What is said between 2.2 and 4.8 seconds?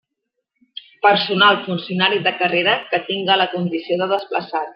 de carrera que tinga la condició de desplaçat.